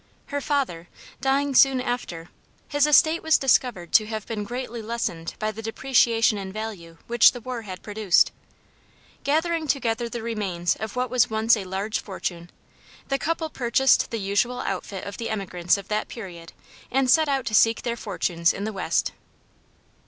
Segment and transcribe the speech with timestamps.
[0.33, 0.87] Her father,
[1.21, 2.29] dying soon after,
[2.67, 7.33] his estate was discovered to have been greatly lessened by the depreciation in value which
[7.33, 8.31] the war had produced.
[9.23, 12.49] Gathering together the remains of what was once a large fortune,
[13.09, 16.51] the couple purchased the usual outfit of the emigrants of that period
[16.89, 19.11] and set out to seek their fortunes in the West.